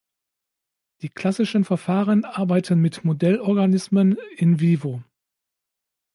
[1.03, 5.03] Die klassischen Verfahren arbeiten mit Modellorganismen "in vivo".